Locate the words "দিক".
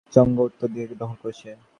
0.75-0.89